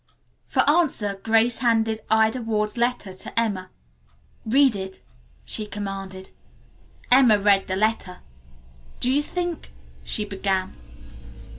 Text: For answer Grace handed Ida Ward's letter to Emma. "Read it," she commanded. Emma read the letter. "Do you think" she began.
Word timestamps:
For 0.47 0.67
answer 0.67 1.19
Grace 1.21 1.57
handed 1.57 2.01
Ida 2.09 2.41
Ward's 2.41 2.75
letter 2.75 3.13
to 3.13 3.39
Emma. 3.39 3.69
"Read 4.47 4.75
it," 4.75 5.03
she 5.45 5.67
commanded. 5.67 6.31
Emma 7.11 7.37
read 7.37 7.67
the 7.67 7.75
letter. 7.75 8.21
"Do 8.99 9.11
you 9.13 9.21
think" 9.21 9.71
she 10.03 10.25
began. 10.25 10.73